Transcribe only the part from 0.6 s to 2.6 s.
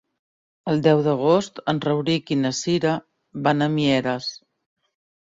El deu d'agost en Rauric i na